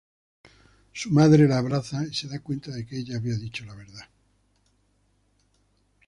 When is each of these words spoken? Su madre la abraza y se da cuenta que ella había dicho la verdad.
Su 0.93 1.11
madre 1.11 1.47
la 1.47 1.59
abraza 1.59 2.03
y 2.09 2.15
se 2.15 2.27
da 2.27 2.39
cuenta 2.39 2.71
que 2.87 2.97
ella 2.97 3.17
había 3.17 3.35
dicho 3.35 3.63
la 3.65 3.75
verdad. 3.75 4.05